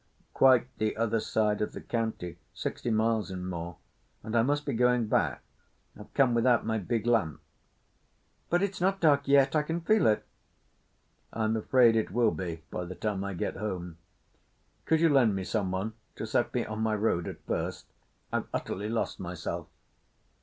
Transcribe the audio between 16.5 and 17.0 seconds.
me on my